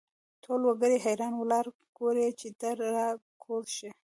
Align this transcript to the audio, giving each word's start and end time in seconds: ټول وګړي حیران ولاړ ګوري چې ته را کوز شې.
ټول 0.43 0.61
وګړي 0.67 0.97
حیران 1.05 1.33
ولاړ 1.37 1.65
ګوري 1.97 2.27
چې 2.39 2.47
ته 2.59 2.69
را 2.95 3.07
کوز 3.43 3.65
شې. 3.77 3.89